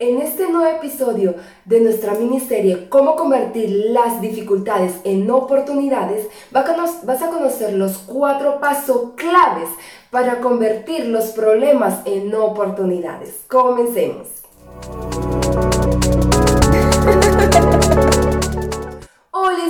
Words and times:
En 0.00 0.20
este 0.20 0.48
nuevo 0.48 0.76
episodio 0.76 1.34
de 1.64 1.80
nuestra 1.80 2.14
miniserie 2.14 2.88
Cómo 2.88 3.16
convertir 3.16 3.68
las 3.90 4.20
dificultades 4.20 4.94
en 5.02 5.28
oportunidades, 5.28 6.28
vas 6.52 7.20
a 7.20 7.30
conocer 7.30 7.72
los 7.72 7.98
cuatro 7.98 8.60
pasos 8.60 9.14
claves 9.16 9.68
para 10.12 10.38
convertir 10.38 11.06
los 11.06 11.30
problemas 11.30 12.02
en 12.04 12.32
oportunidades. 12.32 13.40
Comencemos. 13.48 14.28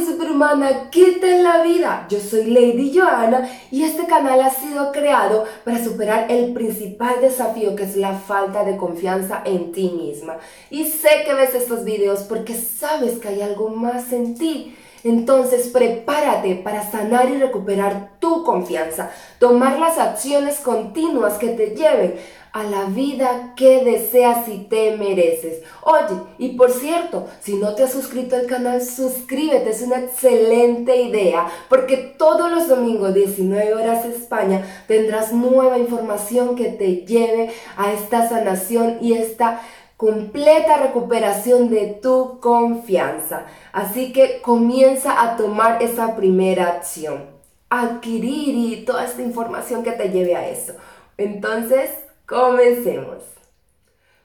Superhumana, 0.04 0.90
¿qué 0.90 1.18
tal 1.20 1.42
la 1.42 1.62
vida? 1.62 2.06
Yo 2.08 2.20
soy 2.20 2.44
Lady 2.44 2.92
Joanna 2.94 3.48
y 3.70 3.82
este 3.84 4.06
canal 4.06 4.40
ha 4.40 4.50
sido 4.50 4.92
creado 4.92 5.44
para 5.64 5.82
superar 5.82 6.30
el 6.30 6.52
principal 6.52 7.20
desafío 7.20 7.74
que 7.76 7.84
es 7.84 7.96
la 7.96 8.14
falta 8.14 8.64
de 8.64 8.76
confianza 8.76 9.42
en 9.44 9.72
ti 9.72 9.90
misma. 9.90 10.36
Y 10.70 10.84
sé 10.84 11.08
que 11.24 11.34
ves 11.34 11.54
estos 11.54 11.84
videos 11.84 12.20
porque 12.20 12.54
sabes 12.54 13.18
que 13.18 13.28
hay 13.28 13.42
algo 13.42 13.70
más 13.70 14.12
en 14.12 14.34
ti. 14.36 14.74
Entonces 15.04 15.68
prepárate 15.68 16.56
para 16.56 16.90
sanar 16.90 17.30
y 17.30 17.38
recuperar 17.38 18.10
tu 18.18 18.44
confianza, 18.44 19.10
tomar 19.38 19.78
las 19.78 19.98
acciones 19.98 20.58
continuas 20.60 21.34
que 21.34 21.48
te 21.48 21.70
lleven 21.74 22.14
a 22.52 22.64
la 22.64 22.84
vida 22.84 23.52
que 23.56 23.84
deseas 23.84 24.48
y 24.48 24.58
te 24.64 24.96
mereces. 24.96 25.62
Oye, 25.82 26.20
y 26.38 26.50
por 26.56 26.72
cierto, 26.72 27.26
si 27.40 27.54
no 27.54 27.74
te 27.74 27.84
has 27.84 27.92
suscrito 27.92 28.36
al 28.36 28.46
canal, 28.46 28.82
suscríbete, 28.82 29.70
es 29.70 29.82
una 29.82 29.98
excelente 30.00 31.00
idea, 31.00 31.46
porque 31.68 31.96
todos 32.18 32.50
los 32.50 32.68
domingos 32.68 33.14
19 33.14 33.74
horas 33.74 34.04
España 34.04 34.64
tendrás 34.86 35.32
nueva 35.32 35.78
información 35.78 36.56
que 36.56 36.70
te 36.70 37.06
lleve 37.06 37.50
a 37.76 37.92
esta 37.92 38.28
sanación 38.28 38.98
y 39.00 39.12
esta 39.12 39.60
completa 39.98 40.78
recuperación 40.78 41.68
de 41.68 41.98
tu 42.00 42.40
confianza. 42.40 43.44
Así 43.72 44.14
que 44.14 44.40
comienza 44.40 45.20
a 45.20 45.36
tomar 45.36 45.82
esa 45.82 46.16
primera 46.16 46.68
acción, 46.68 47.26
adquirir 47.68 48.54
y 48.54 48.84
toda 48.86 49.04
esta 49.04 49.20
información 49.20 49.82
que 49.82 49.92
te 49.92 50.08
lleve 50.08 50.34
a 50.34 50.48
eso. 50.48 50.72
Entonces, 51.18 51.90
Comencemos. 52.28 53.24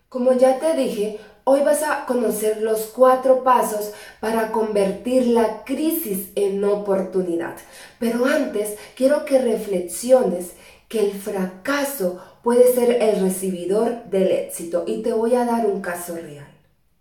Como 0.10 0.34
ya 0.34 0.60
te 0.60 0.74
dije, 0.74 1.22
hoy 1.46 1.62
vas 1.62 1.84
a 1.84 2.06
conocer 2.06 2.62
los 2.62 2.88
cuatro 2.88 3.46
pasos 3.46 3.94
para 4.20 4.52
convertir 4.52 5.28
la 5.28 5.64
crisis 5.64 6.28
en 6.36 6.62
oportunidad. 6.66 7.56
Pero 8.00 8.26
antes 8.26 8.78
quiero 8.98 9.24
que 9.24 9.40
reflexiones 9.40 10.52
que 10.90 11.00
el 11.00 11.14
fracaso 11.14 12.22
puede 12.44 12.74
ser 12.74 13.02
el 13.02 13.22
recibidor 13.22 14.04
del 14.12 14.32
éxito 14.32 14.84
y 14.86 15.02
te 15.02 15.14
voy 15.14 15.34
a 15.34 15.46
dar 15.46 15.66
un 15.66 15.82
caso 15.82 16.16
real. 16.16 16.48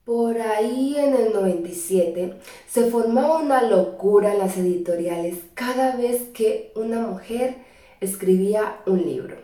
Por 0.05 0.41
ahí 0.41 0.97
en 0.97 1.15
el 1.15 1.33
97 1.33 2.35
se 2.69 2.91
formaba 2.91 3.39
una 3.39 3.63
locura 3.63 4.33
en 4.33 4.39
las 4.39 4.57
editoriales 4.57 5.39
cada 5.55 5.97
vez 5.97 6.23
que 6.33 6.73
una 6.77 7.01
mujer 7.01 7.57
escribía 8.01 8.81
un 8.87 9.05
libro. 9.05 9.37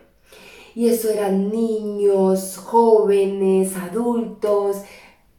Y 0.75 0.87
eso 0.87 1.09
eran 1.09 1.49
niños, 1.49 2.57
jóvenes, 2.57 3.75
adultos, 3.75 4.77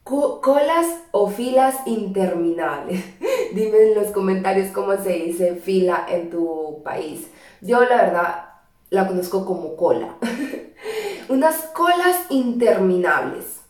colas 0.03 0.87
o 1.11 1.29
filas 1.29 1.75
interminables. 1.85 3.03
Dime 3.53 3.77
en 3.83 3.95
los 3.95 4.07
comentarios 4.07 4.71
cómo 4.71 4.95
se 4.97 5.13
dice 5.13 5.55
fila 5.55 6.05
en 6.09 6.29
tu 6.29 6.81
país. 6.83 7.27
Yo 7.61 7.81
la 7.81 8.03
verdad 8.03 8.50
la 8.91 9.07
conozco 9.07 9.45
como 9.45 9.75
cola. 9.75 10.17
Unas 11.29 11.55
colas 11.73 12.25
interminables. 12.29 13.61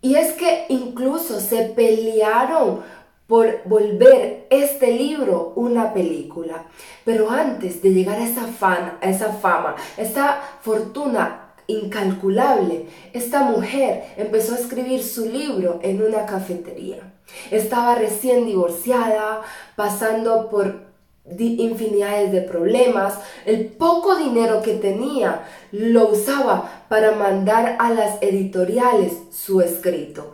Y 0.00 0.14
es 0.14 0.34
que 0.34 0.66
incluso 0.68 1.40
se 1.40 1.64
pelearon 1.64 2.82
por 3.26 3.62
volver 3.64 4.46
este 4.50 4.92
libro 4.92 5.54
una 5.56 5.92
película. 5.92 6.66
Pero 7.04 7.30
antes 7.30 7.82
de 7.82 7.92
llegar 7.92 8.18
a 8.18 8.24
esa, 8.24 8.46
a 9.00 9.10
esa 9.10 9.32
fama, 9.32 9.74
esa 9.96 10.40
fortuna 10.60 11.54
incalculable, 11.66 12.86
esta 13.12 13.42
mujer 13.42 14.04
empezó 14.16 14.54
a 14.54 14.58
escribir 14.58 15.02
su 15.02 15.26
libro 15.26 15.80
en 15.82 16.02
una 16.02 16.26
cafetería. 16.26 17.14
Estaba 17.50 17.96
recién 17.96 18.46
divorciada, 18.46 19.42
pasando 19.74 20.48
por 20.48 20.85
infinidades 21.38 22.32
de 22.32 22.42
problemas. 22.42 23.14
El 23.44 23.66
poco 23.66 24.16
dinero 24.16 24.62
que 24.62 24.74
tenía 24.74 25.44
lo 25.72 26.08
usaba 26.08 26.84
para 26.88 27.12
mandar 27.12 27.76
a 27.78 27.90
las 27.90 28.22
editoriales 28.22 29.12
su 29.30 29.60
escrito 29.60 30.32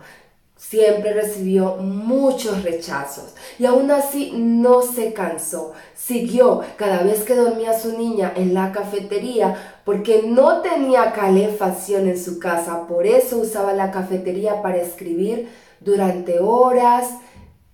siempre 0.72 1.12
recibió 1.12 1.76
muchos 1.76 2.62
rechazos 2.62 3.34
y 3.58 3.66
aún 3.66 3.90
así 3.90 4.32
no 4.34 4.80
se 4.80 5.12
cansó. 5.12 5.72
Siguió 5.94 6.62
cada 6.76 7.02
vez 7.02 7.24
que 7.24 7.34
dormía 7.34 7.78
su 7.78 7.98
niña 7.98 8.32
en 8.36 8.54
la 8.54 8.72
cafetería 8.72 9.80
porque 9.84 10.22
no 10.22 10.62
tenía 10.62 11.12
calefacción 11.12 12.08
en 12.08 12.18
su 12.18 12.38
casa, 12.38 12.86
por 12.86 13.06
eso 13.06 13.38
usaba 13.38 13.74
la 13.74 13.90
cafetería 13.90 14.62
para 14.62 14.78
escribir 14.78 15.50
durante 15.80 16.38
horas. 16.38 17.10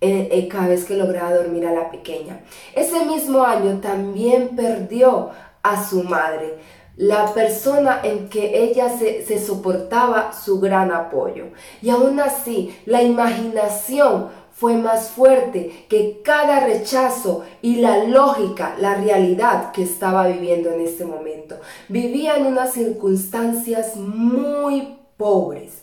Eh, 0.01 0.29
eh, 0.31 0.47
cada 0.47 0.69
vez 0.69 0.85
que 0.85 0.95
lograba 0.95 1.33
dormir 1.33 1.67
a 1.67 1.73
la 1.73 1.91
pequeña. 1.91 2.39
Ese 2.73 3.03
mismo 3.03 3.43
año 3.43 3.81
también 3.81 4.55
perdió 4.55 5.31
a 5.61 5.83
su 5.83 6.03
madre 6.03 6.57
la 6.99 7.33
persona 7.33 8.01
en 8.03 8.27
que 8.27 8.61
ella 8.61 8.89
se, 8.89 9.39
soportaba 9.39 10.33
su 10.33 10.59
gran 10.59 10.91
apoyo. 10.91 11.45
Y 11.81 11.89
aún 11.89 12.19
así, 12.19 12.77
la 12.85 13.01
imaginación 13.01 14.27
fue 14.51 14.75
más 14.75 15.09
fuerte 15.11 15.85
que 15.87 16.21
cada 16.23 16.59
rechazo 16.59 17.45
y 17.61 17.77
la 17.77 18.03
lógica, 18.03 18.75
la 18.79 18.95
realidad 18.95 19.71
que 19.71 19.83
estaba 19.83 20.27
viviendo 20.27 20.71
en 20.71 20.81
este 20.81 21.05
momento. 21.05 21.55
Vivía 21.87 22.35
en 22.35 22.47
unas 22.47 22.73
circunstancias 22.73 23.95
muy 23.95 24.97
pobres, 25.15 25.78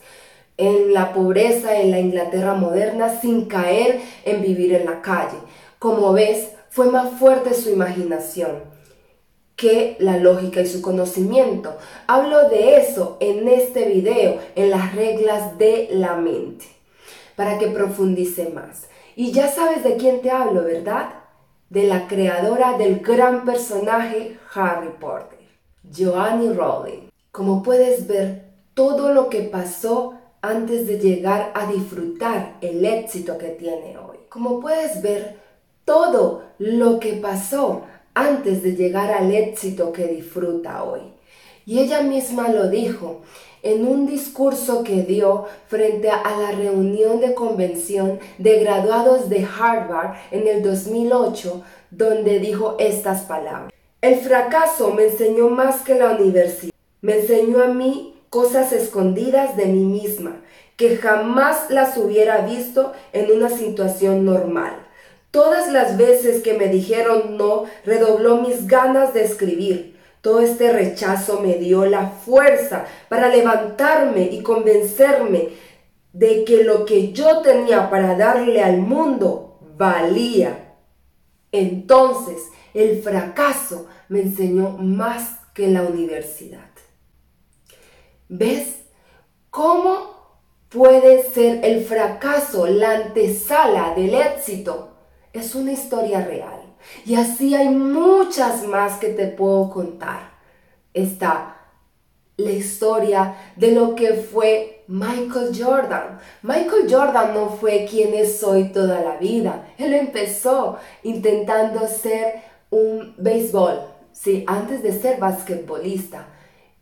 en 0.57 0.95
la 0.95 1.13
pobreza 1.13 1.81
en 1.81 1.91
la 1.91 2.01
Inglaterra 2.01 2.55
moderna 2.55 3.21
sin 3.21 3.47
caer 3.47 4.01
en 4.25 4.43
vivir 4.43 4.73
en 4.75 4.87
la 4.87 5.03
calle. 5.03 5.37
Como 5.79 6.13
ves, 6.13 6.51
fue 6.71 6.91
más 6.91 7.19
fuerte 7.19 7.55
su 7.55 7.71
imaginación 7.71 8.77
que 9.57 9.97
la 9.99 10.19
lógica 10.19 10.61
y 10.61 10.67
su 10.67 10.83
conocimiento. 10.83 11.77
Hablo 12.07 12.49
de 12.51 12.77
eso 12.77 13.17
en 13.21 13.49
este 13.49 13.89
video, 13.89 14.39
en 14.55 14.71
las 14.71 14.95
reglas 14.95 15.59
de 15.59 15.89
la 15.91 16.17
mente, 16.17 16.67
para 17.35 17.59
que 17.59 17.69
profundice 17.69 18.51
más. 18.51 18.89
Y 19.17 19.33
ya 19.33 19.49
sabes 19.49 19.83
de 19.83 19.97
quién 19.97 20.21
te 20.21 20.31
hablo, 20.31 20.63
¿verdad? 20.63 21.09
De 21.71 21.85
la 21.85 22.07
creadora 22.07 22.77
del 22.77 23.01
gran 23.01 23.47
personaje 23.47 24.39
Harry 24.55 24.91
Potter, 25.01 25.39
Joanne 25.97 26.53
Rowling. 26.53 27.09
Como 27.33 27.63
puedes 27.63 28.07
ver, 28.07 28.45
todo 28.75 29.15
lo 29.15 29.31
que 29.31 29.41
pasó 29.41 30.16
antes 30.43 30.87
de 30.87 30.99
llegar 30.99 31.53
a 31.55 31.71
disfrutar 31.71 32.57
el 32.61 32.85
éxito 32.85 33.37
que 33.39 33.49
tiene 33.49 33.97
hoy. 33.99 34.19
Como 34.29 34.61
puedes 34.61 35.03
ver, 35.03 35.37
todo 35.85 36.43
lo 36.59 36.99
que 37.01 37.15
pasó 37.15 37.83
antes 38.15 38.63
de 38.63 38.75
llegar 38.75 39.13
al 39.13 39.33
éxito 39.33 39.93
que 39.93 40.07
disfruta 40.07 40.83
hoy. 40.85 41.01
Y 41.65 41.81
ella 41.81 42.03
misma 42.03 42.49
lo 42.49 42.69
dijo 42.69 43.23
en 43.63 43.87
un 43.87 44.07
discurso 44.07 44.85
que 44.85 45.03
dio 45.03 45.47
frente 45.67 46.09
a 46.11 46.39
la 46.39 46.53
reunión 46.53 47.21
de 47.21 47.35
convención 47.35 48.21
de 48.39 48.61
graduados 48.61 49.29
de 49.29 49.45
Harvard 49.45 50.15
en 50.31 50.47
el 50.47 50.63
2008, 50.63 51.63
donde 51.91 52.39
dijo 52.39 52.77
estas 52.79 53.23
palabras. 53.23 53.73
El 54.01 54.17
fracaso 54.17 54.93
me 54.93 55.07
enseñó 55.07 55.49
más 55.49 55.83
que 55.83 55.97
la 55.97 56.11
universidad. 56.11 56.73
Me 57.01 57.21
enseñó 57.21 57.63
a 57.63 57.69
mí 57.69 58.16
cosas 58.31 58.73
escondidas 58.73 59.57
de 59.57 59.67
mí 59.67 59.85
misma, 59.85 60.43
que 60.77 60.97
jamás 60.97 61.71
las 61.71 61.97
hubiera 61.97 62.39
visto 62.39 62.93
en 63.13 63.31
una 63.31 63.49
situación 63.49 64.25
normal. 64.25 64.87
Todas 65.31 65.71
las 65.71 65.97
veces 65.97 66.43
que 66.43 66.55
me 66.55 66.69
dijeron 66.69 67.37
no, 67.37 67.65
redobló 67.85 68.39
mis 68.39 68.67
ganas 68.67 69.13
de 69.15 69.25
escribir. 69.25 69.97
Todo 70.21 70.41
este 70.41 70.73
rechazo 70.73 71.41
me 71.41 71.55
dio 71.55 71.87
la 71.87 72.09
fuerza 72.09 72.87
para 73.09 73.29
levantarme 73.29 74.23
y 74.23 74.43
convencerme 74.43 75.51
de 76.13 76.45
que 76.45 76.65
lo 76.65 76.85
que 76.85 77.13
yo 77.13 77.43
tenía 77.43 77.91
para 77.91 78.17
darle 78.17 78.63
al 78.63 78.79
mundo 78.79 79.59
valía. 79.77 80.75
Entonces 81.53 82.39
el 82.75 83.03
fracaso 83.03 83.87
me 84.09 84.23
enseñó 84.23 84.71
más 84.71 85.39
que 85.55 85.69
la 85.69 85.83
universidad. 85.83 86.76
¿Ves 88.29 88.83
cómo 89.51 90.15
puede 90.69 91.23
ser 91.31 91.65
el 91.65 91.85
fracaso 91.85 92.67
la 92.67 92.95
antesala 92.95 93.95
del 93.95 94.15
éxito? 94.15 94.97
es 95.39 95.55
una 95.55 95.73
historia 95.73 96.21
real. 96.23 96.63
Y 97.05 97.17
así 97.17 97.55
hay 97.55 97.69
muchas 97.69 98.67
más 98.67 98.99
que 98.99 99.09
te 99.09 99.27
puedo 99.27 99.71
contar. 99.71 100.31
Está 100.95 101.57
la 102.37 102.51
historia 102.51 103.37
de 103.57 103.73
lo 103.73 103.95
que 103.95 104.15
fue 104.15 104.85
Michael 104.89 105.51
Jordan. 105.59 106.19
Michael 106.43 106.87
Jordan 106.89 107.35
no 107.35 107.51
fue 107.51 107.87
quien 107.89 108.15
es 108.15 108.43
hoy 108.43 108.73
toda 108.73 109.01
la 109.01 109.17
vida. 109.17 109.69
Él 109.79 109.95
empezó 109.95 110.79
intentando 111.03 111.87
ser 111.87 112.43
un 112.71 113.15
béisbol, 113.17 113.81
sí, 114.13 114.45
antes 114.47 114.83
de 114.83 114.93
ser 114.93 115.19
basquetbolista. 115.19 116.29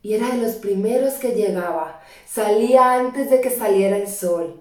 Y 0.05 0.13
era 0.13 0.29
de 0.29 0.37
los 0.37 0.57
primeros 0.57 1.15
que 1.15 1.31
llegaba. 1.31 2.03
Salía 2.27 2.93
antes 2.93 3.31
de 3.31 3.41
que 3.41 3.49
saliera 3.49 3.97
el 3.97 4.07
sol. 4.07 4.61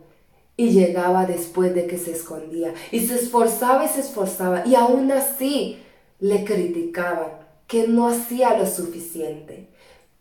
Y 0.56 0.70
llegaba 0.70 1.26
después 1.26 1.76
de 1.76 1.86
que 1.86 1.98
se 1.98 2.14
escondía. 2.14 2.74
Y 2.92 3.02
se 3.06 3.16
esforzaba 3.16 3.84
y 3.84 3.90
se 3.90 4.00
esforzaba. 4.00 4.66
Y 4.66 4.76
aún 4.76 5.12
así 5.12 5.84
le 6.22 6.46
criticaban 6.46 7.40
que 7.68 7.90
no 7.90 8.08
hacía 8.08 8.58
lo 8.58 8.66
suficiente. 8.66 9.68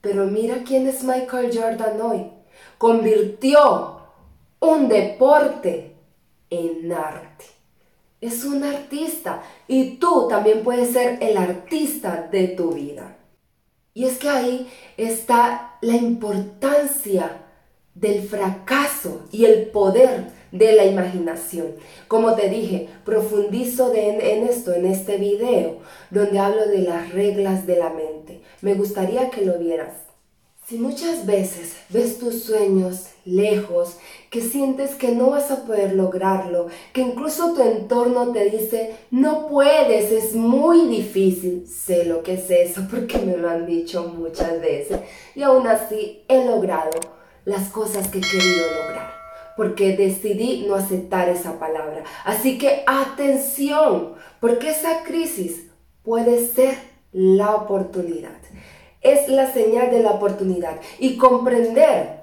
Pero 0.01 0.27
mira 0.27 0.65
quién 0.67 0.89
es 0.89 1.05
Michael 1.05 1.57
Jordan 1.57 2.01
hoy. 2.01 2.27
Convirtió 2.77 4.01
un 4.59 4.89
deporte 4.89 5.95
en 6.51 6.91
arte. 6.91 7.45
Es 8.21 8.45
un 8.45 8.65
artista 8.65 9.41
y 9.69 9.99
tú 9.99 10.27
también 10.29 10.65
puedes 10.65 10.93
ser 10.93 11.19
el 11.23 11.37
artista 11.37 12.29
de 12.33 12.49
tu 12.49 12.73
vida. 12.73 13.19
Y 13.95 14.05
es 14.05 14.19
que 14.19 14.29
ahí 14.29 14.69
está 14.97 15.77
la 15.83 15.97
importancia 15.97 17.43
del 17.95 18.23
fracaso 18.23 19.27
y 19.31 19.45
el 19.45 19.67
poder 19.67 20.29
de 20.51 20.73
la 20.73 20.85
imaginación. 20.85 21.75
Como 22.09 22.35
te 22.35 22.49
dije, 22.49 22.89
profundizo 23.05 23.93
en 23.95 24.47
esto 24.47 24.73
en 24.73 24.87
este 24.87 25.17
video 25.17 25.79
donde 26.11 26.39
hablo 26.39 26.67
de 26.67 26.79
las 26.79 27.13
reglas 27.13 27.67
de 27.67 27.77
la 27.77 27.91
mente. 27.91 28.43
Me 28.61 28.75
gustaría 28.75 29.31
que 29.31 29.45
lo 29.45 29.59
vieras. 29.59 30.02
Si 30.69 30.79
muchas 30.79 31.27
veces 31.27 31.75
ves 31.89 32.19
tus 32.19 32.45
sueños 32.45 33.09
lejos, 33.25 33.97
que 34.31 34.41
sientes 34.41 34.95
que 34.95 35.13
no 35.13 35.31
vas 35.31 35.51
a 35.51 35.65
poder 35.65 35.95
lograrlo, 35.95 36.69
que 36.93 37.01
incluso 37.01 37.53
tu 37.53 37.63
entorno 37.63 38.33
te 38.33 38.49
dice, 38.49 38.95
no 39.11 39.49
puedes, 39.49 40.13
es 40.13 40.35
muy 40.35 40.87
difícil, 40.87 41.67
sé 41.67 42.05
lo 42.05 42.23
que 42.23 42.35
es 42.35 42.49
eso 42.49 42.87
porque 42.91 43.19
me 43.19 43.37
lo 43.37 43.51
han 43.51 43.67
dicho 43.67 44.15
muchas 44.17 44.61
veces 44.61 45.01
y 45.35 45.43
aún 45.43 45.67
así 45.67 46.23
he 46.29 46.45
logrado 46.47 47.01
las 47.45 47.69
cosas 47.71 48.09
que 48.09 48.19
he 48.19 48.23
querido 48.23 48.67
lograr 48.83 49.23
porque 49.57 49.97
decidí 49.97 50.65
no 50.67 50.77
aceptar 50.77 51.29
esa 51.29 51.59
palabra. 51.59 52.05
Así 52.25 52.57
que 52.57 52.85
atención, 52.87 54.15
porque 54.41 54.71
esa 54.71 55.03
crisis 55.03 55.67
puede 56.03 56.47
ser 56.47 56.75
la 57.13 57.55
oportunidad. 57.57 58.42
Es 59.03 59.29
la 59.29 59.53
señal 59.53 59.91
de 59.91 60.01
la 60.01 60.13
oportunidad 60.13 60.81
y 60.99 61.17
comprender 61.17 62.21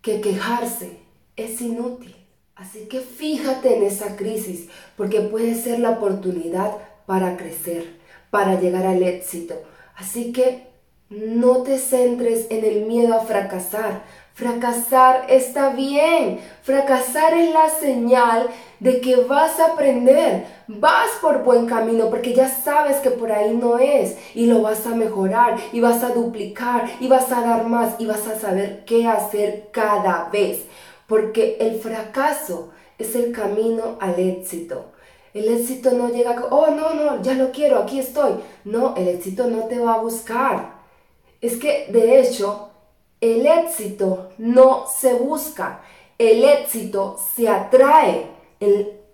que 0.00 0.20
quejarse 0.20 0.98
es 1.36 1.60
inútil. 1.60 2.14
Así 2.54 2.86
que 2.86 3.00
fíjate 3.00 3.76
en 3.76 3.82
esa 3.82 4.16
crisis 4.16 4.68
porque 4.96 5.20
puede 5.20 5.54
ser 5.54 5.80
la 5.80 5.90
oportunidad 5.90 6.72
para 7.04 7.36
crecer, 7.36 7.98
para 8.30 8.58
llegar 8.58 8.86
al 8.86 9.02
éxito. 9.02 9.54
Así 9.94 10.32
que 10.32 10.66
no 11.10 11.62
te 11.62 11.78
centres 11.78 12.46
en 12.50 12.64
el 12.64 12.86
miedo 12.86 13.14
a 13.14 13.20
fracasar, 13.20 14.04
Fracasar 14.36 15.24
está 15.30 15.70
bien. 15.70 16.40
Fracasar 16.60 17.32
es 17.32 17.54
la 17.54 17.70
señal 17.70 18.48
de 18.80 19.00
que 19.00 19.16
vas 19.16 19.58
a 19.58 19.72
aprender. 19.72 20.44
Vas 20.68 21.08
por 21.22 21.42
buen 21.42 21.64
camino 21.64 22.10
porque 22.10 22.34
ya 22.34 22.46
sabes 22.46 22.98
que 22.98 23.10
por 23.10 23.32
ahí 23.32 23.56
no 23.56 23.78
es 23.78 24.18
y 24.34 24.44
lo 24.44 24.60
vas 24.60 24.86
a 24.86 24.94
mejorar 24.94 25.56
y 25.72 25.80
vas 25.80 26.04
a 26.04 26.10
duplicar 26.10 26.84
y 27.00 27.08
vas 27.08 27.32
a 27.32 27.40
dar 27.40 27.66
más 27.66 27.94
y 27.98 28.04
vas 28.04 28.26
a 28.26 28.38
saber 28.38 28.84
qué 28.84 29.08
hacer 29.08 29.70
cada 29.72 30.28
vez. 30.30 30.66
Porque 31.06 31.56
el 31.58 31.80
fracaso 31.80 32.72
es 32.98 33.14
el 33.14 33.32
camino 33.32 33.96
al 34.00 34.18
éxito. 34.18 34.92
El 35.32 35.48
éxito 35.48 35.92
no 35.92 36.10
llega, 36.10 36.44
oh 36.50 36.66
no, 36.72 36.92
no, 36.92 37.22
ya 37.22 37.32
lo 37.32 37.52
quiero, 37.52 37.78
aquí 37.78 38.00
estoy. 38.00 38.32
No, 38.66 38.94
el 38.96 39.08
éxito 39.08 39.46
no 39.46 39.60
te 39.60 39.78
va 39.78 39.94
a 39.94 40.00
buscar. 40.00 40.74
Es 41.40 41.56
que 41.56 41.86
de 41.90 42.20
hecho 42.20 42.72
el 43.20 43.46
éxito 43.46 44.30
no 44.38 44.86
se 44.86 45.14
busca, 45.14 45.82
el 46.18 46.44
éxito 46.44 47.16
se 47.34 47.48
atrae 47.48 48.26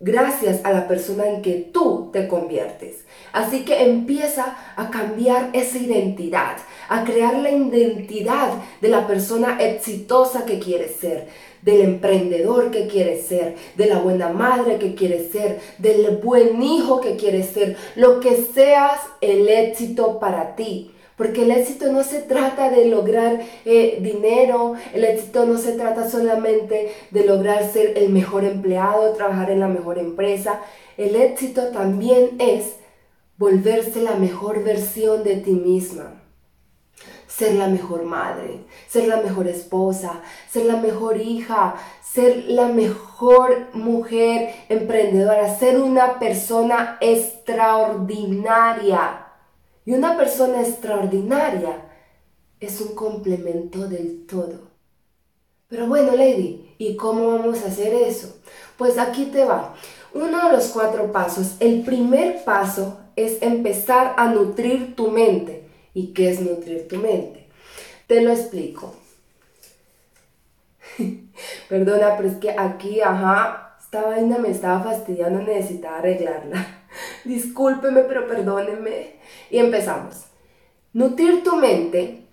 gracias 0.00 0.64
a 0.64 0.72
la 0.72 0.88
persona 0.88 1.28
en 1.28 1.42
que 1.42 1.70
tú 1.72 2.10
te 2.12 2.26
conviertes. 2.26 3.04
Así 3.32 3.64
que 3.64 3.84
empieza 3.84 4.56
a 4.76 4.90
cambiar 4.90 5.50
esa 5.52 5.78
identidad, 5.78 6.56
a 6.88 7.04
crear 7.04 7.38
la 7.38 7.50
identidad 7.50 8.52
de 8.80 8.88
la 8.88 9.06
persona 9.06 9.58
exitosa 9.60 10.44
que 10.44 10.58
quieres 10.58 10.96
ser, 10.96 11.28
del 11.62 11.82
emprendedor 11.82 12.72
que 12.72 12.88
quieres 12.88 13.26
ser, 13.26 13.54
de 13.76 13.86
la 13.86 13.98
buena 13.98 14.28
madre 14.28 14.78
que 14.78 14.94
quieres 14.96 15.30
ser, 15.30 15.60
del 15.78 16.16
buen 16.16 16.60
hijo 16.62 17.00
que 17.00 17.16
quieres 17.16 17.50
ser, 17.50 17.76
lo 17.94 18.18
que 18.18 18.44
seas 18.52 19.00
el 19.20 19.48
éxito 19.48 20.18
para 20.18 20.56
ti. 20.56 20.91
Porque 21.16 21.42
el 21.42 21.50
éxito 21.50 21.90
no 21.92 22.04
se 22.04 22.20
trata 22.20 22.70
de 22.70 22.86
lograr 22.86 23.40
eh, 23.64 23.98
dinero, 24.00 24.74
el 24.94 25.04
éxito 25.04 25.44
no 25.44 25.58
se 25.58 25.72
trata 25.72 26.08
solamente 26.08 26.92
de 27.10 27.24
lograr 27.24 27.68
ser 27.70 27.98
el 27.98 28.08
mejor 28.10 28.44
empleado, 28.44 29.12
trabajar 29.12 29.50
en 29.50 29.60
la 29.60 29.68
mejor 29.68 29.98
empresa. 29.98 30.62
El 30.96 31.16
éxito 31.16 31.68
también 31.68 32.36
es 32.38 32.76
volverse 33.36 34.00
la 34.00 34.14
mejor 34.14 34.64
versión 34.64 35.22
de 35.22 35.36
ti 35.36 35.52
misma. 35.52 36.14
Ser 37.26 37.54
la 37.54 37.68
mejor 37.68 38.04
madre, 38.04 38.60
ser 38.88 39.08
la 39.08 39.16
mejor 39.16 39.48
esposa, 39.48 40.20
ser 40.50 40.66
la 40.66 40.76
mejor 40.76 41.18
hija, 41.20 41.74
ser 42.02 42.44
la 42.46 42.68
mejor 42.68 43.68
mujer 43.72 44.54
emprendedora, 44.68 45.58
ser 45.58 45.80
una 45.80 46.18
persona 46.18 46.98
extraordinaria 47.00 49.21
y 49.84 49.92
una 49.92 50.16
persona 50.16 50.60
extraordinaria 50.60 51.88
es 52.60 52.80
un 52.80 52.94
complemento 52.94 53.88
del 53.88 54.26
todo. 54.26 54.72
Pero 55.68 55.86
bueno, 55.86 56.14
Lady, 56.14 56.74
¿y 56.78 56.96
cómo 56.96 57.28
vamos 57.28 57.62
a 57.62 57.68
hacer 57.68 57.94
eso? 57.94 58.36
Pues 58.76 58.98
aquí 58.98 59.26
te 59.26 59.44
va. 59.44 59.74
Uno 60.14 60.46
de 60.46 60.56
los 60.56 60.66
cuatro 60.68 61.10
pasos. 61.10 61.56
El 61.60 61.82
primer 61.82 62.44
paso 62.44 63.00
es 63.16 63.40
empezar 63.42 64.14
a 64.16 64.28
nutrir 64.28 64.94
tu 64.94 65.10
mente. 65.10 65.64
¿Y 65.94 66.08
qué 66.08 66.30
es 66.30 66.40
nutrir 66.40 66.88
tu 66.88 66.96
mente? 66.96 67.48
Te 68.06 68.20
lo 68.20 68.30
explico. 68.30 68.94
Perdona, 71.68 72.16
pero 72.16 72.28
es 72.28 72.36
que 72.36 72.50
aquí, 72.50 73.00
ajá, 73.00 73.76
esta 73.80 74.02
vaina 74.02 74.38
me 74.38 74.50
estaba 74.50 74.82
fastidiando, 74.82 75.42
necesitaba 75.42 75.98
arreglarla. 75.98 76.66
Discúlpeme, 77.24 78.02
pero 78.02 78.26
perdóneme. 78.26 79.21
Y 79.50 79.58
empezamos. 79.58 80.24
Nutrir 80.92 81.42
tu 81.42 81.56
mente 81.56 82.26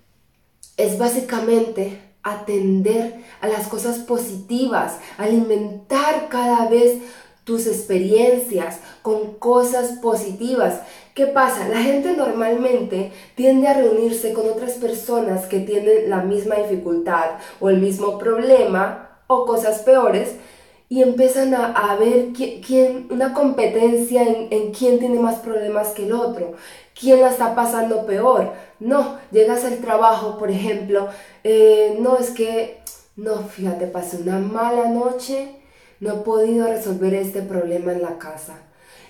es 0.76 0.98
básicamente 0.98 2.00
atender 2.22 3.24
a 3.40 3.48
las 3.48 3.68
cosas 3.68 3.98
positivas, 3.98 4.98
alimentar 5.16 6.28
cada 6.28 6.68
vez 6.68 6.98
tus 7.44 7.66
experiencias 7.66 8.78
con 9.02 9.34
cosas 9.34 9.98
positivas. 10.00 10.82
¿Qué 11.14 11.26
pasa? 11.26 11.68
La 11.68 11.82
gente 11.82 12.14
normalmente 12.16 13.12
tiende 13.34 13.68
a 13.68 13.74
reunirse 13.74 14.32
con 14.32 14.48
otras 14.48 14.72
personas 14.74 15.46
que 15.46 15.60
tienen 15.60 16.10
la 16.10 16.22
misma 16.22 16.56
dificultad 16.56 17.38
o 17.60 17.70
el 17.70 17.78
mismo 17.78 18.18
problema 18.18 19.18
o 19.26 19.46
cosas 19.46 19.80
peores 19.80 20.34
y 20.90 21.02
empiezan 21.02 21.54
a, 21.54 21.96
ver 22.00 22.30
quién, 22.32 23.06
una 23.10 23.32
competencia 23.32 24.24
en, 24.24 24.72
quién 24.72 24.98
tiene 24.98 25.20
más 25.20 25.36
problemas 25.36 25.90
que 25.90 26.04
el 26.04 26.12
otro, 26.12 26.54
quién 26.98 27.20
la 27.20 27.30
está 27.30 27.54
pasando 27.54 28.04
peor. 28.06 28.52
No, 28.80 29.16
llegas 29.30 29.64
al 29.64 29.78
trabajo, 29.78 30.36
por 30.36 30.50
ejemplo, 30.50 31.08
eh, 31.44 31.96
no 32.00 32.18
es 32.18 32.30
que, 32.30 32.80
no, 33.14 33.36
fíjate, 33.36 33.86
pasé 33.86 34.16
una 34.16 34.40
mala 34.40 34.88
noche, 34.88 35.60
no 36.00 36.14
he 36.14 36.18
podido 36.18 36.66
resolver 36.66 37.14
este 37.14 37.42
problema 37.42 37.92
en 37.92 38.02
la 38.02 38.18
casa. 38.18 38.58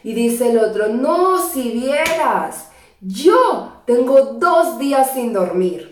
Y 0.04 0.12
dice 0.12 0.50
el 0.50 0.58
otro, 0.58 0.88
no, 0.88 1.42
si 1.42 1.70
vieras, 1.70 2.68
yo 3.00 3.72
tengo 3.86 4.34
dos 4.34 4.78
días 4.78 5.12
sin 5.14 5.32
dormir. 5.32 5.89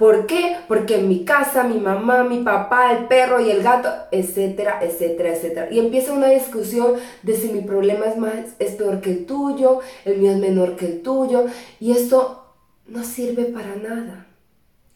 ¿Por 0.00 0.24
qué? 0.24 0.56
Porque 0.66 0.94
en 0.94 1.08
mi 1.08 1.26
casa, 1.26 1.62
mi 1.62 1.78
mamá, 1.78 2.24
mi 2.24 2.38
papá, 2.38 2.90
el 2.92 3.04
perro 3.04 3.38
y 3.38 3.50
el 3.50 3.62
gato, 3.62 3.90
etcétera, 4.10 4.80
etcétera, 4.82 5.28
etcétera. 5.28 5.68
Y 5.70 5.78
empieza 5.78 6.14
una 6.14 6.28
discusión 6.28 6.94
de 7.22 7.36
si 7.36 7.48
mi 7.52 7.60
problema 7.60 8.06
es, 8.06 8.16
más, 8.16 8.32
es 8.58 8.76
peor 8.76 9.02
que 9.02 9.10
el 9.10 9.26
tuyo, 9.26 9.80
el 10.06 10.16
mío 10.16 10.30
es 10.30 10.38
menor 10.38 10.76
que 10.76 10.86
el 10.86 11.02
tuyo. 11.02 11.44
Y 11.80 11.92
esto 11.92 12.54
no 12.86 13.04
sirve 13.04 13.44
para 13.44 13.76
nada. 13.76 14.26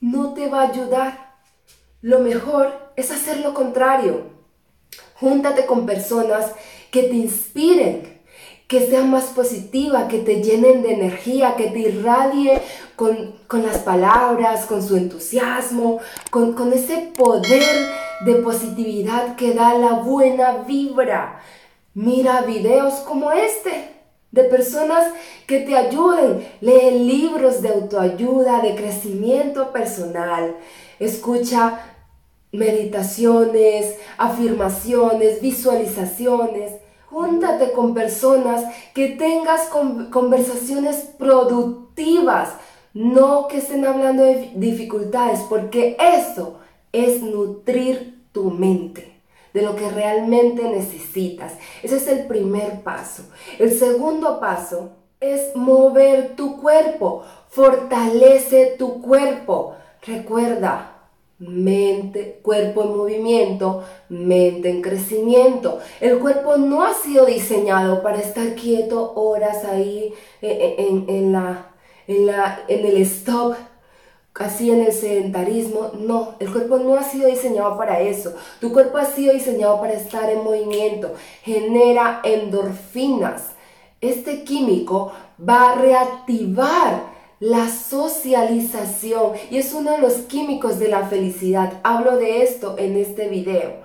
No 0.00 0.32
te 0.32 0.48
va 0.48 0.62
a 0.62 0.70
ayudar. 0.70 1.34
Lo 2.00 2.20
mejor 2.20 2.72
es 2.96 3.10
hacer 3.10 3.40
lo 3.40 3.52
contrario. 3.52 4.22
Júntate 5.20 5.66
con 5.66 5.84
personas 5.84 6.52
que 6.90 7.02
te 7.02 7.14
inspiren, 7.14 8.13
que 8.66 8.86
sea 8.86 9.02
más 9.02 9.24
positiva, 9.24 10.08
que 10.08 10.18
te 10.18 10.42
llenen 10.42 10.82
de 10.82 10.94
energía, 10.94 11.54
que 11.56 11.68
te 11.68 11.80
irradie 11.80 12.62
con, 12.96 13.34
las 13.62 13.78
palabras, 13.78 14.66
con 14.66 14.82
su 14.82 14.96
entusiasmo, 14.96 16.00
con, 16.30 16.54
con 16.54 16.72
ese 16.72 17.12
poder 17.16 17.62
de 18.24 18.34
positividad 18.36 19.36
que 19.36 19.52
da 19.52 19.74
la 19.74 19.94
buena 19.94 20.64
vibra. 20.66 21.40
Mira 21.92 22.42
videos 22.42 22.94
como 23.00 23.32
este 23.32 23.90
de 24.32 24.44
personas 24.44 25.12
que 25.46 25.60
te 25.60 25.76
ayuden. 25.76 26.46
Lee 26.60 26.98
libros 27.06 27.62
de 27.62 27.68
autoayuda, 27.68 28.60
de 28.62 28.74
crecimiento 28.74 29.72
personal. 29.72 30.56
Escucha 30.98 31.80
meditaciones, 32.50 33.96
afirmaciones, 34.16 35.40
visualizaciones. 35.40 36.72
Júntate 37.14 37.70
con 37.70 37.94
personas 37.94 38.64
que 38.92 39.10
tengas 39.10 39.68
conversaciones 40.10 40.96
productivas, 41.16 42.54
no 42.92 43.46
que 43.46 43.58
estén 43.58 43.84
hablando 43.84 44.24
de 44.24 44.50
dificultades, 44.56 45.38
porque 45.48 45.96
eso 46.00 46.58
es 46.90 47.22
nutrir 47.22 48.26
tu 48.32 48.50
mente 48.50 49.22
de 49.52 49.62
lo 49.62 49.76
que 49.76 49.88
realmente 49.90 50.64
necesitas. 50.64 51.52
Ese 51.84 51.98
es 51.98 52.08
el 52.08 52.26
primer 52.26 52.82
paso. 52.82 53.22
El 53.60 53.78
segundo 53.78 54.40
paso 54.40 54.90
es 55.20 55.54
mover 55.54 56.34
tu 56.34 56.60
cuerpo. 56.60 57.22
Fortalece 57.48 58.74
tu 58.76 59.00
cuerpo. 59.00 59.76
Recuerda, 60.04 60.93
mente, 61.38 62.40
cuerpo 62.42 62.82
en 62.82 62.96
movimiento, 62.96 63.84
mente 64.08 64.70
en 64.70 64.82
crecimiento. 64.82 65.80
El 66.00 66.18
cuerpo 66.18 66.56
no 66.56 66.84
ha 66.84 66.94
sido 66.94 67.26
diseñado 67.26 68.02
para 68.02 68.18
estar 68.18 68.54
quieto 68.54 69.12
horas 69.14 69.64
ahí 69.64 70.12
eh, 70.42 70.76
eh, 70.78 71.04
en, 71.08 71.32
la, 71.32 71.72
en, 72.06 72.26
la, 72.26 72.60
en 72.68 72.86
el 72.86 72.96
stop 73.02 73.54
así 74.34 74.70
en 74.70 74.80
el 74.82 74.92
sedentarismo. 74.92 75.92
No, 75.98 76.34
el 76.40 76.50
cuerpo 76.50 76.78
no 76.78 76.96
ha 76.96 77.04
sido 77.04 77.28
diseñado 77.28 77.76
para 77.76 78.00
eso. 78.00 78.34
Tu 78.60 78.72
cuerpo 78.72 78.98
ha 78.98 79.04
sido 79.04 79.32
diseñado 79.32 79.80
para 79.80 79.94
estar 79.94 80.28
en 80.30 80.44
movimiento. 80.44 81.14
Genera 81.42 82.20
endorfinas. 82.24 83.52
Este 84.00 84.44
químico 84.44 85.12
va 85.38 85.72
a 85.72 85.74
reactivar 85.76 87.13
la 87.44 87.68
socialización 87.68 89.32
y 89.50 89.58
es 89.58 89.74
uno 89.74 89.90
de 89.90 89.98
los 89.98 90.14
químicos 90.14 90.78
de 90.78 90.88
la 90.88 91.08
felicidad. 91.08 91.74
Hablo 91.82 92.16
de 92.16 92.42
esto 92.42 92.76
en 92.78 92.96
este 92.96 93.28
video. 93.28 93.84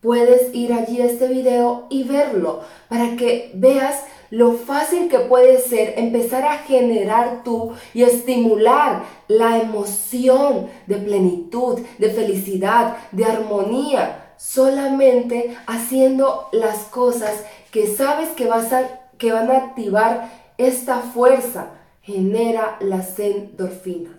Puedes 0.00 0.52
ir 0.52 0.72
allí 0.72 1.00
a 1.00 1.04
este 1.04 1.28
video 1.28 1.86
y 1.88 2.02
verlo 2.02 2.62
para 2.88 3.14
que 3.14 3.52
veas 3.54 4.02
lo 4.30 4.54
fácil 4.54 5.08
que 5.08 5.20
puede 5.20 5.60
ser 5.60 6.00
empezar 6.00 6.42
a 6.42 6.58
generar 6.58 7.44
tú 7.44 7.74
y 7.94 8.02
estimular 8.02 9.04
la 9.28 9.58
emoción 9.58 10.66
de 10.88 10.96
plenitud, 10.96 11.78
de 11.98 12.10
felicidad, 12.10 12.96
de 13.12 13.24
armonía, 13.24 14.34
solamente 14.36 15.56
haciendo 15.68 16.48
las 16.50 16.78
cosas 16.86 17.44
que 17.70 17.86
sabes 17.86 18.30
que, 18.30 18.46
vas 18.46 18.72
a, 18.72 18.82
que 19.16 19.30
van 19.30 19.48
a 19.48 19.58
activar 19.58 20.28
esta 20.58 20.98
fuerza, 20.98 21.70
genera 22.02 22.76
las 22.80 23.18
endorfinas. 23.18 24.14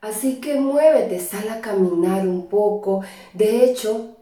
Así 0.00 0.40
que 0.40 0.58
muévete, 0.58 1.20
sal 1.20 1.48
a 1.48 1.60
caminar 1.60 2.26
un 2.26 2.48
poco. 2.48 3.02
De 3.34 3.64
hecho, 3.64 4.16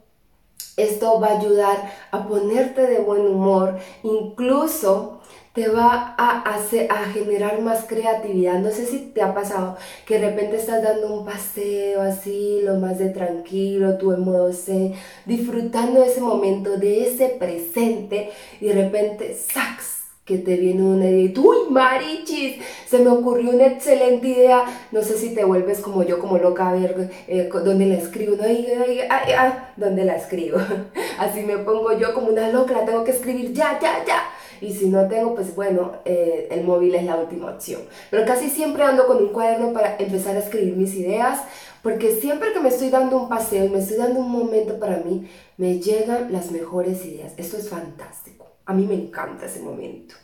esto 0.77 1.21
va 1.21 1.29
a 1.29 1.39
ayudar 1.39 1.93
a 2.11 2.27
ponerte 2.27 2.87
de 2.87 2.99
buen 2.99 3.23
humor, 3.23 3.79
incluso 4.03 5.21
te 5.55 5.69
va 5.69 6.15
a 6.17 6.41
hacer 6.55 6.91
a 6.93 7.05
generar 7.07 7.61
más 7.61 7.85
creatividad. 7.85 8.59
No 8.61 8.71
sé 8.71 8.87
si 8.87 8.99
te 8.99 9.23
ha 9.23 9.35
pasado 9.35 9.77
que 10.07 10.19
de 10.19 10.31
repente 10.31 10.57
estás 10.57 10.83
dando 10.83 11.13
un 11.13 11.25
paseo 11.25 12.03
así, 12.03 12.61
lo 12.63 12.77
más 12.77 12.99
de 12.99 13.09
tranquilo, 13.09 13.99
tú 13.99 14.13
en 14.13 14.21
modo 14.21 14.53
zen, 14.53 14.95
disfrutando 15.27 16.05
ese 16.05 16.21
momento, 16.21 16.77
de 16.77 17.09
ese 17.09 17.31
presente, 17.31 18.31
y 18.61 18.67
de 18.67 18.75
repente 18.75 19.35
¡sax! 19.35 19.90
Que 20.31 20.39
te 20.39 20.57
viene 20.57 20.85
una 20.85 21.07
idea, 21.07 21.33
uy, 21.41 21.71
marichis, 21.71 22.63
se 22.87 23.01
me 23.01 23.09
ocurrió 23.09 23.51
una 23.51 23.67
excelente 23.67 24.29
idea, 24.29 24.65
no 24.93 25.03
sé 25.03 25.15
si 25.19 25.35
te 25.35 25.45
vuelves 25.45 25.81
como 25.81 26.05
yo, 26.05 26.21
como 26.21 26.39
loca, 26.39 26.69
a 26.69 26.75
ver 26.75 27.11
eh, 27.27 27.49
dónde 27.53 27.87
la 27.87 27.97
escribo, 27.97 28.37
no, 28.37 28.45
ay, 28.45 28.65
ay, 29.11 29.33
ay, 29.37 29.53
¿dónde 29.77 30.05
la 30.05 30.15
escribo? 30.15 30.59
Así 31.19 31.41
me 31.43 31.59
pongo 31.59 31.99
yo 31.99 32.15
como 32.15 32.29
una 32.29 32.49
loca, 32.49 32.75
la 32.75 32.85
tengo 32.85 33.03
que 33.03 33.11
escribir 33.11 33.53
ya, 33.53 33.77
ya, 33.83 34.05
ya. 34.07 34.23
Y 34.61 34.73
si 34.73 34.89
no 34.89 35.09
tengo, 35.09 35.35
pues 35.35 35.57
bueno, 35.57 35.95
eh, 36.05 36.47
el 36.53 36.63
móvil 36.63 36.95
es 36.95 37.05
la 37.05 37.17
última 37.17 37.51
opción. 37.51 37.81
Pero 38.11 38.25
casi 38.25 38.51
siempre 38.51 38.85
ando 38.85 39.07
con 39.09 39.17
un 39.17 39.31
cuaderno 39.31 39.73
para 39.73 39.97
empezar 39.97 40.37
a 40.37 40.41
escribir 40.41 40.77
mis 40.77 40.95
ideas, 40.95 41.41
porque 41.83 42.15
siempre 42.15 42.53
que 42.53 42.61
me 42.61 42.69
estoy 42.69 42.91
dando 42.91 43.17
un 43.17 43.29
paseo 43.29 43.65
y 43.65 43.71
me 43.71 43.81
estoy 43.81 43.97
dando 43.97 44.21
un 44.21 44.31
momento 44.31 44.79
para 44.79 44.99
mí, 44.99 45.29
me 45.57 45.81
llegan 45.81 46.31
las 46.31 46.53
mejores 46.53 47.05
ideas. 47.05 47.33
Esto 47.37 47.57
es 47.57 47.69
fantástico. 47.69 48.47
A 48.67 48.75
mí 48.75 48.87
me 48.87 48.95
encanta 48.95 49.47
ese 49.47 49.61
momento. 49.61 50.15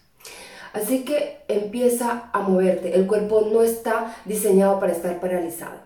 Así 0.77 1.05
que 1.05 1.39
empieza 1.49 2.29
a 2.33 2.41
moverte. 2.41 2.95
El 2.95 3.07
cuerpo 3.07 3.49
no 3.51 3.63
está 3.63 4.15
diseñado 4.27 4.79
para 4.79 4.93
estar 4.93 5.19
paralizado. 5.21 5.79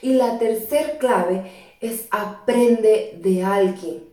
Y 0.00 0.14
la 0.14 0.38
tercer 0.38 0.98
clave 0.98 1.50
es 1.80 2.06
aprende 2.12 3.18
de 3.20 3.42
alguien. 3.42 4.04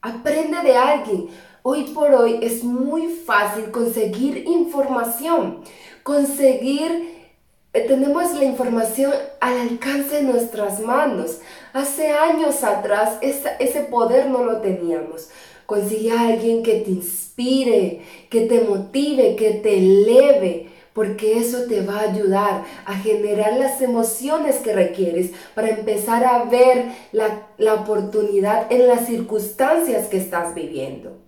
Aprende 0.00 0.62
de 0.62 0.76
alguien. 0.76 1.28
Hoy 1.62 1.92
por 1.92 2.14
hoy 2.14 2.38
es 2.40 2.64
muy 2.64 3.08
fácil 3.08 3.70
conseguir 3.70 4.44
información. 4.46 5.60
Conseguir, 6.02 7.34
eh, 7.74 7.84
tenemos 7.86 8.32
la 8.32 8.44
información 8.44 9.12
al 9.42 9.58
alcance 9.58 10.16
de 10.16 10.22
nuestras 10.22 10.80
manos. 10.80 11.40
Hace 11.74 12.08
años 12.08 12.64
atrás 12.64 13.18
ese 13.20 13.82
poder 13.90 14.30
no 14.30 14.42
lo 14.42 14.62
teníamos. 14.62 15.28
Consigue 15.70 16.10
a 16.10 16.26
alguien 16.26 16.64
que 16.64 16.80
te 16.80 16.90
inspire, 16.90 18.00
que 18.28 18.40
te 18.40 18.62
motive, 18.62 19.36
que 19.36 19.52
te 19.52 19.78
eleve, 19.78 20.66
porque 20.92 21.38
eso 21.38 21.58
te 21.68 21.82
va 21.82 22.00
a 22.00 22.10
ayudar 22.10 22.64
a 22.84 22.96
generar 22.96 23.56
las 23.56 23.80
emociones 23.80 24.56
que 24.56 24.72
requieres 24.72 25.30
para 25.54 25.68
empezar 25.68 26.24
a 26.24 26.42
ver 26.42 26.86
la, 27.12 27.46
la 27.56 27.74
oportunidad 27.74 28.66
en 28.72 28.88
las 28.88 29.06
circunstancias 29.06 30.08
que 30.08 30.16
estás 30.16 30.56
viviendo. 30.56 31.18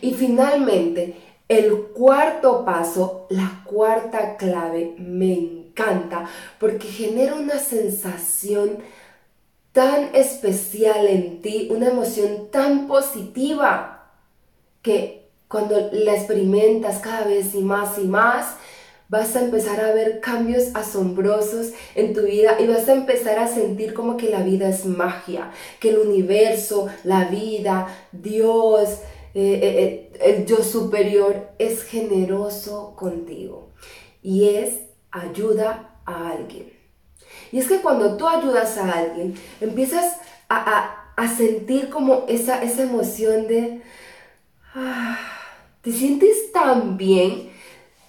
Y 0.00 0.14
finalmente, 0.14 1.14
el 1.46 1.76
cuarto 1.94 2.64
paso, 2.64 3.28
la 3.30 3.62
cuarta 3.64 4.36
clave, 4.36 4.96
me 4.98 5.32
encanta 5.32 6.28
porque 6.58 6.88
genera 6.88 7.36
una 7.36 7.60
sensación 7.60 8.78
tan 9.72 10.14
especial 10.14 11.06
en 11.06 11.40
ti, 11.40 11.68
una 11.70 11.88
emoción 11.88 12.48
tan 12.50 12.86
positiva, 12.86 14.10
que 14.82 15.28
cuando 15.48 15.90
la 15.92 16.14
experimentas 16.14 16.98
cada 17.00 17.26
vez 17.26 17.54
y 17.54 17.60
más 17.60 17.98
y 17.98 18.04
más, 18.04 18.56
vas 19.08 19.36
a 19.36 19.44
empezar 19.44 19.80
a 19.80 19.92
ver 19.92 20.20
cambios 20.20 20.74
asombrosos 20.74 21.72
en 21.94 22.14
tu 22.14 22.22
vida 22.22 22.58
y 22.58 22.66
vas 22.66 22.88
a 22.88 22.94
empezar 22.94 23.38
a 23.38 23.46
sentir 23.46 23.92
como 23.92 24.16
que 24.16 24.30
la 24.30 24.42
vida 24.42 24.68
es 24.70 24.86
magia, 24.86 25.50
que 25.80 25.90
el 25.90 25.98
universo, 25.98 26.88
la 27.04 27.26
vida, 27.26 27.88
Dios, 28.10 29.00
eh, 29.34 29.60
eh, 29.62 30.10
eh, 30.12 30.12
el 30.20 30.46
yo 30.46 30.62
superior 30.62 31.50
es 31.58 31.84
generoso 31.84 32.94
contigo 32.96 33.68
y 34.22 34.48
es 34.48 34.78
ayuda 35.10 36.00
a 36.06 36.30
alguien. 36.30 36.71
Y 37.52 37.58
es 37.58 37.68
que 37.68 37.80
cuando 37.80 38.16
tú 38.16 38.26
ayudas 38.26 38.78
a 38.78 38.90
alguien, 38.90 39.34
empiezas 39.60 40.16
a, 40.48 40.98
sentir 41.36 41.88
como 41.88 42.24
esa, 42.26 42.62
esa 42.62 42.82
emoción 42.82 43.46
de, 43.46 43.80
ah, 44.74 45.16
te 45.80 45.92
sientes 45.92 46.50
tan 46.50 46.96
bien 46.96 47.50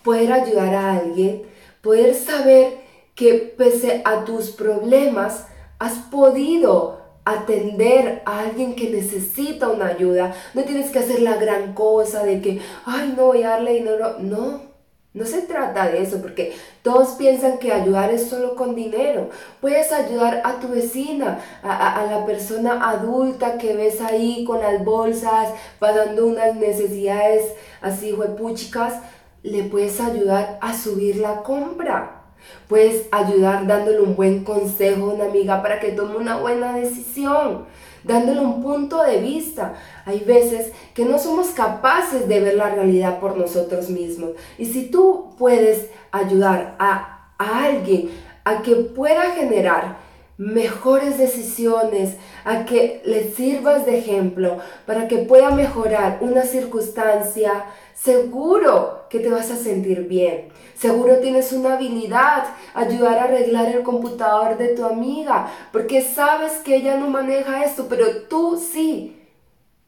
poder 0.04 0.34
ayudar 0.34 0.74
a 0.74 0.94
alguien, 0.94 1.44
poder 1.82 2.16
saber 2.16 2.80
que 3.14 3.34
pese 3.56 4.02
a 4.04 4.26
tus 4.26 4.50
problemas, 4.50 5.46
has 5.78 5.94
podido 6.10 7.02
atender 7.26 8.22
a 8.26 8.40
alguien 8.40 8.76
que 8.76 8.90
necesita 8.90 9.70
una 9.70 9.88
ayuda. 9.88 10.34
No 10.54 10.64
tienes 10.64 10.90
que 10.90 11.00
hacer 11.00 11.22
la 11.22 11.36
gran 11.36 11.74
cosa 11.74 12.24
de 12.24 12.42
que, 12.42 12.62
ay, 12.86 13.14
no 13.16 13.28
voy 13.28 13.44
a 13.44 13.50
darle 13.50 13.74
dinero. 13.74 14.18
No, 14.20 14.73
no 15.14 15.26
se 15.26 15.44
trata 15.44 15.90
de 15.90 16.02
eso, 16.02 16.22
porque 16.22 16.56
todos 16.82 17.10
piensan 17.10 17.60
que 17.60 17.72
ayudar 17.72 18.12
es 18.12 18.30
solo 18.30 18.56
con 18.56 18.74
dinero. 18.74 19.30
Puedes 19.62 19.92
ayudar 19.92 20.42
a 20.44 20.60
tu 20.60 20.70
vecina, 20.70 21.40
a, 21.62 22.04
la 22.10 22.26
persona 22.26 22.90
adulta 22.90 23.60
que 23.60 23.76
ves 23.76 24.02
ahí 24.02 24.44
con 24.44 24.60
las 24.60 24.84
bolsas, 24.84 25.50
pagando 25.78 26.26
unas 26.26 26.56
necesidades 26.56 27.54
así 27.82 28.12
huepúchicas. 28.12 29.02
Le 29.44 29.64
puedes 29.64 30.02
ayudar 30.02 30.58
a 30.62 30.74
subir 30.74 31.18
la 31.18 31.44
compra. 31.44 32.23
Puedes 32.68 33.08
ayudar 33.12 33.68
dándole 33.68 34.02
un 34.02 34.16
buen 34.16 34.44
consejo 34.44 35.12
a 35.12 35.14
una 35.14 35.26
amiga 35.26 35.62
para 35.62 35.80
que 35.80 35.92
tome 35.92 36.16
una 36.16 36.38
buena 36.38 36.76
decisión, 36.76 37.66
dándole 38.04 38.40
un 38.40 38.62
punto 38.64 39.04
de 39.04 39.18
vista. 39.18 39.76
Hay 40.06 40.20
veces 40.20 40.72
que 40.94 41.06
no 41.06 41.20
somos 41.20 41.50
capaces 41.50 42.28
de 42.28 42.40
ver 42.40 42.56
la 42.56 42.70
realidad 42.70 43.20
por 43.20 43.38
nosotros 43.38 43.90
mismos. 43.90 44.32
Y 44.58 44.66
si 44.66 44.90
tú 44.90 45.34
puedes 45.38 45.90
ayudar 46.12 46.76
a, 46.80 47.30
a 47.38 47.66
alguien 47.66 48.10
a 48.44 48.62
que 48.62 48.76
pueda 48.76 49.32
generar 49.32 50.03
mejores 50.38 51.18
decisiones, 51.18 52.18
a 52.44 52.66
que 52.66 53.02
le 53.06 53.32
sirvas 53.32 53.86
de 53.86 54.00
ejemplo 54.00 54.58
para 54.86 55.08
que 55.08 55.20
pueda 55.20 55.52
mejorar 55.52 56.18
una 56.22 56.44
circunstancia, 56.44 57.66
seguro 57.94 59.06
que 59.10 59.20
te 59.20 59.30
vas 59.30 59.52
a 59.52 59.58
sentir 59.58 60.08
bien. 60.08 60.50
Seguro 60.76 61.20
tienes 61.20 61.54
una 61.54 61.76
habilidad, 61.76 62.46
ayudar 62.74 63.20
a 63.20 63.24
arreglar 63.26 63.68
el 63.68 63.84
computador 63.84 64.58
de 64.58 64.70
tu 64.70 64.86
amiga, 64.86 65.48
porque 65.72 66.02
sabes 66.02 66.54
que 66.64 66.76
ella 66.76 66.98
no 66.98 67.10
maneja 67.10 67.64
esto, 67.64 67.86
pero 67.88 68.24
tú 68.30 68.58
sí. 68.58 69.20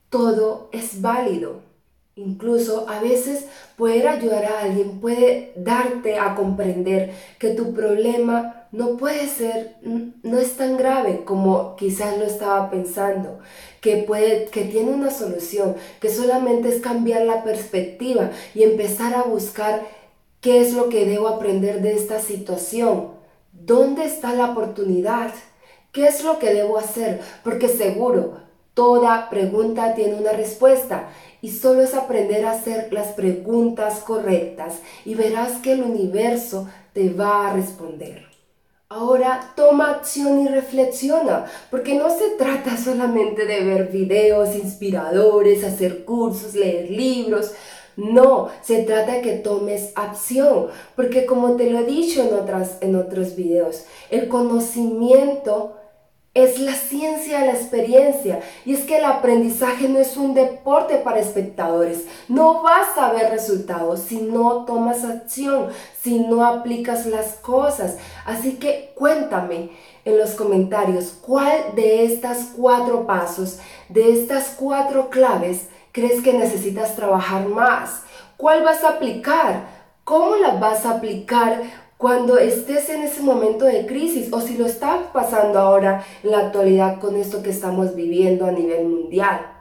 Todo 0.10 0.70
es 0.72 1.02
válido. 1.02 1.64
Incluso 2.18 2.88
a 2.88 3.02
veces 3.02 3.46
poder 3.75 4.08
ayudar 4.08 4.46
a 4.46 4.60
alguien 4.60 5.02
puede 5.02 5.52
darte 5.58 6.18
a 6.18 6.34
comprender 6.34 7.14
que 7.40 7.50
tu 7.50 7.74
problema 7.74 8.64
no 8.75 8.98
puede 8.98 9.27
ser, 9.29 9.77
no 9.82 10.38
es 10.38 10.58
tan 10.58 10.75
grave 10.75 11.24
como 11.24 11.77
quizás 11.77 12.17
lo 12.17 12.25
estaba 12.25 12.70
pensando, 12.70 13.39
que, 13.79 13.98
puede, 13.98 14.46
que 14.48 14.65
tiene 14.65 14.91
una 14.91 15.12
solución, 15.12 15.75
que 16.01 16.10
solamente 16.10 16.67
es 16.67 16.82
cambiar 16.82 17.22
la 17.22 17.44
perspectiva 17.46 18.32
y 18.53 18.63
empezar 18.63 19.13
a 19.13 19.24
buscar 19.24 19.84
qué 20.41 20.62
es 20.62 20.74
lo 20.74 20.89
que 20.89 21.05
debo 21.05 21.29
aprender 21.29 21.82
de 21.82 21.94
esta 21.94 22.20
situación, 22.20 23.12
dónde 23.53 24.03
está 24.03 24.34
la 24.34 24.51
oportunidad, 24.51 25.32
qué 25.94 26.08
es 26.08 26.25
lo 26.25 26.38
que 26.38 26.53
debo 26.53 26.77
hacer, 26.77 27.22
porque 27.46 27.70
seguro 27.70 28.41
toda 28.74 29.29
pregunta 29.29 29.96
tiene 29.96 30.15
una 30.15 30.34
respuesta 30.34 31.08
y 31.41 31.51
solo 31.51 31.82
es 31.82 31.94
aprender 31.94 32.46
a 32.46 32.51
hacer 32.51 32.91
las 32.91 33.13
preguntas 33.13 34.00
correctas 34.00 34.82
y 35.05 35.15
verás 35.15 35.60
que 35.62 35.72
el 35.72 35.84
universo 35.84 36.67
te 36.91 37.13
va 37.13 37.48
a 37.48 37.53
responder. 37.53 38.35
Ahora 38.98 39.52
toma 39.58 39.90
acción 39.90 40.40
y 40.40 40.48
reflexiona, 40.48 41.48
porque 41.70 41.96
no 41.96 42.10
se 42.10 42.30
trata 42.38 42.78
solamente 42.82 43.46
de 43.46 43.62
ver 43.62 43.90
videos 43.90 44.56
inspiradores, 44.56 45.66
hacer 45.66 46.06
cursos, 46.06 46.56
leer 46.56 46.90
libros. 46.90 47.52
No, 47.98 48.48
se 48.62 48.84
trata 48.84 49.16
de 49.16 49.22
que 49.22 49.34
tomes 49.34 49.92
acción, 49.96 50.68
porque 50.96 51.25
como 51.25 51.58
te 51.58 51.70
lo 51.70 51.80
he 51.80 51.84
dicho 51.84 52.22
en, 52.22 52.36
otras, 52.36 52.78
en 52.80 52.96
otros 52.96 53.36
videos, 53.36 53.84
el 54.12 54.30
conocimiento 54.30 55.75
es 56.36 56.60
la 56.60 56.74
ciencia 56.74 57.39
de 57.39 57.48
la 57.48 57.54
experiencia. 57.54 58.42
Y 58.65 58.74
es 58.74 58.82
que 58.82 58.98
el 58.98 59.06
aprendizaje 59.06 59.88
no 59.88 60.00
es 60.00 60.18
un 60.18 60.34
deporte 60.34 60.98
para 60.98 61.20
espectadores. 61.20 62.06
No 62.27 62.62
vas 62.62 62.98
a 62.98 63.13
ver 63.13 63.32
resultados 63.32 64.01
si 64.01 64.22
no 64.22 64.65
tomas 64.65 65.06
acción, 65.06 65.70
si 66.00 66.20
no 66.20 66.46
aplicas 66.46 67.06
las 67.06 67.36
cosas. 67.36 67.98
Así 68.25 68.58
que 68.58 68.92
cuéntame 68.96 69.72
en 70.04 70.18
los 70.18 70.32
comentarios 70.32 71.18
cuál 71.22 71.74
de 71.74 72.04
estas 72.04 72.50
cuatro 72.56 73.08
pasos, 73.08 73.60
de 73.88 74.12
estas 74.12 74.56
cuatro 74.60 75.10
claves, 75.10 75.70
crees 75.94 76.22
que 76.22 76.34
necesitas 76.34 76.98
trabajar 76.98 77.48
más. 77.48 78.01
¿Cuál 78.36 78.63
vas 78.63 78.84
a 78.84 78.89
aplicar? 78.89 79.68
¿Cómo 80.04 80.36
la 80.36 80.56
vas 80.56 80.86
a 80.86 80.98
aplicar? 80.98 81.85
Cuando 81.98 82.38
estés 82.38 82.90
en 82.90 83.04
ese 83.04 83.22
momento 83.22 83.66
de 83.66 83.86
crisis 83.86 84.32
o 84.32 84.42
si 84.42 84.58
lo 84.58 84.66
estás 84.66 85.02
pasando 85.14 85.60
ahora 85.60 86.04
en 86.24 86.32
la 86.32 86.40
actualidad 86.40 87.00
con 87.00 87.16
esto 87.16 87.42
que 87.42 87.52
estamos 87.52 87.96
viviendo 87.96 88.46
a 88.46 88.52
nivel 88.52 88.88
mundial. 88.88 89.52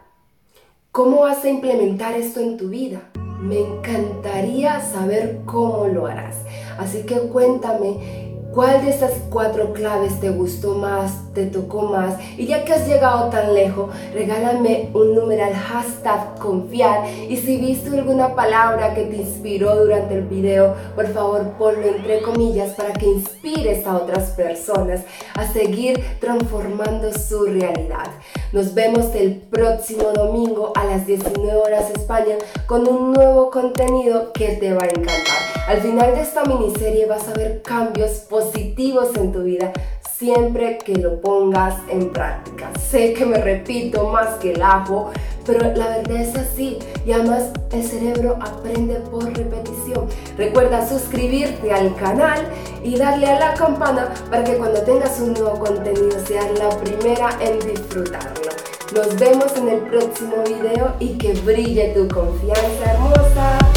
¿Cómo 0.91 1.21
vas 1.21 1.45
a 1.45 1.49
implementar 1.49 2.14
esto 2.14 2.41
en 2.41 2.57
tu 2.57 2.69
vida? 2.69 3.11
Me 3.41 3.61
encantaría 3.61 4.81
saber 4.81 5.41
cómo 5.45 5.87
lo 5.87 6.07
harás. 6.07 6.37
Así 6.79 7.03
que 7.03 7.19
cuéntame 7.29 8.24
¿Cuál 8.54 8.84
de 8.84 8.90
estas 8.90 9.14
cuatro 9.30 9.73
claves 9.73 10.20
te 10.20 10.30
gustó 10.30 10.76
más, 10.76 11.11
te 11.34 11.46
tocó 11.46 11.82
más? 11.82 12.14
Y 12.38 12.46
ya 12.46 12.64
que 12.64 12.73
has 12.73 12.87
llegado 12.87 13.28
tan 13.28 13.52
lejos, 13.52 13.90
regálame 14.12 14.90
un 14.94 15.12
numeral 15.12 15.52
hashtag 15.52 16.38
confiar. 16.38 17.04
Y 17.28 17.36
si 17.36 17.56
viste 17.56 17.88
alguna 17.99 18.36
palabra 18.36 18.95
que 18.95 19.06
te 19.06 19.17
inspiró 19.17 19.75
durante 19.75 20.14
el 20.14 20.23
video, 20.23 20.76
por 20.95 21.08
favor 21.08 21.43
ponlo 21.58 21.84
entre 21.84 22.23
comillas 22.23 22.75
para 22.75 22.93
que 22.93 23.06
inspires 23.06 23.84
a 23.88 23.97
otras 23.97 24.30
personas 24.30 25.00
a 25.34 25.52
seguir 25.52 26.00
transformando 26.21 27.12
su 27.12 27.47
realidad. 27.47 28.06
Nos 28.52 28.73
vemos 28.73 29.17
el 29.17 29.34
próximo 29.34 30.12
domingo 30.12 30.73
a 30.76 30.84
las 30.84 31.08
19 31.08 31.56
horas 31.56 31.90
España 31.90 32.36
con 32.67 32.86
un 32.86 33.14
nuevo 33.14 33.50
contenido 33.50 34.32
que 34.32 34.50
te 34.52 34.73
va 34.73 34.84
a 34.84 34.86
encantar. 34.86 35.53
Al 35.67 35.81
final 35.81 36.15
de 36.15 36.21
esta 36.21 36.45
miniserie 36.45 37.07
vas 37.07 37.27
a 37.27 37.33
ver 37.33 37.63
cambios 37.63 38.11
positivos 38.29 39.17
en 39.17 39.33
tu 39.33 39.43
vida 39.45 39.73
siempre 40.19 40.77
que 40.77 40.95
lo 40.97 41.23
pongas 41.23 41.77
en 41.89 42.11
práctica. 42.13 42.71
Sé 42.79 43.15
que 43.15 43.25
me 43.25 43.39
repito 43.39 44.09
más 44.09 44.35
que 44.41 44.53
el 44.53 44.63
ajo, 44.63 45.11
pero 45.47 45.61
la 45.75 45.89
verdad 45.89 46.21
es 46.21 46.37
así 46.37 46.79
y 47.07 47.13
además 47.13 47.45
el 47.73 47.83
cerebro 47.83 48.37
aprende 48.43 48.97
por 49.11 49.25
repetición. 49.25 50.07
Recuerda 50.37 50.87
suscribirte 50.87 51.73
al 51.73 51.97
canal 51.97 52.47
y 52.83 52.97
darle 52.97 53.27
a 53.29 53.41
la 53.41 53.55
campana 53.55 54.13
para 54.31 54.45
que 54.45 54.59
cuando 54.59 54.83
tengas 54.83 55.19
un 55.19 55.33
nuevo 55.33 55.59
contenido 55.59 56.19
seas 56.27 56.47
la 56.59 56.69
primera 56.79 57.31
en 57.41 57.59
disfrutarlo. 57.61 58.50
Nos 58.95 59.19
vemos 59.19 59.57
en 59.57 59.69
el 59.71 59.81
próximo 59.81 60.37
video 60.47 60.93
y 61.00 61.17
que 61.17 61.33
brille 61.33 61.95
tu 61.95 62.07
confianza 62.07 62.93
hermosa. 62.93 63.74